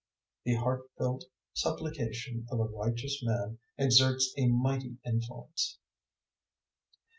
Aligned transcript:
The 0.45 0.55
heartfelt 0.55 1.25
supplication 1.53 2.47
of 2.49 2.59
a 2.59 2.63
righteous 2.65 3.21
man 3.23 3.59
exerts 3.77 4.33
a 4.35 4.47
mighty 4.47 4.97
influence. 5.05 5.77